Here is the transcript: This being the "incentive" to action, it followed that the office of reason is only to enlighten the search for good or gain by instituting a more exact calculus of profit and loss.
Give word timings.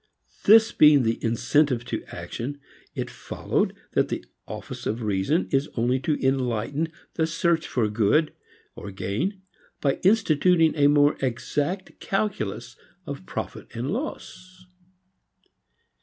This 0.45 0.71
being 0.71 1.03
the 1.03 1.23
"incentive" 1.23 1.85
to 1.85 2.03
action, 2.05 2.59
it 2.95 3.07
followed 3.11 3.75
that 3.91 4.07
the 4.09 4.25
office 4.47 4.87
of 4.87 5.03
reason 5.03 5.47
is 5.51 5.67
only 5.77 5.99
to 5.99 6.17
enlighten 6.25 6.91
the 7.13 7.27
search 7.27 7.67
for 7.67 7.87
good 7.87 8.33
or 8.73 8.89
gain 8.89 9.43
by 9.79 9.99
instituting 10.03 10.73
a 10.75 10.87
more 10.87 11.17
exact 11.19 11.99
calculus 11.99 12.75
of 13.05 13.27
profit 13.27 13.67
and 13.75 13.91
loss. 13.91 14.65